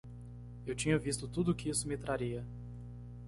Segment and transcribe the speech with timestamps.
[0.65, 2.43] Eu tinha visto tudo o que isso me traria.